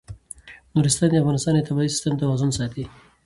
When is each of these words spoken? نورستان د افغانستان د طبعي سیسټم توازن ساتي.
نورستان 0.75 1.09
د 1.11 1.15
افغانستان 1.23 1.53
د 1.55 1.61
طبعي 1.69 1.87
سیسټم 1.93 2.13
توازن 2.21 2.49
ساتي. 2.57 2.83